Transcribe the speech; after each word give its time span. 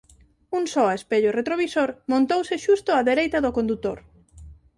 Un 0.57 0.63
só 0.73 0.85
espello 0.97 1.35
retrovisor 1.39 1.89
montouse 2.11 2.55
xusto 2.65 2.89
a 2.95 3.05
dereita 3.09 3.37
do 3.45 3.55
condutor. 3.57 3.97